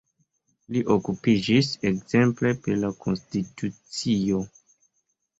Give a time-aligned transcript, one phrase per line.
[0.75, 4.41] Li okupiĝis ekzemple pri la konstitucio.